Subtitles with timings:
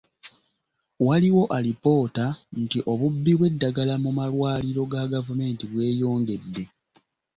[1.05, 2.25] Waliwo alipoota
[2.61, 6.63] nti obubbi bw'eddagala mu malwaliro ga gavumenti bweyongedde.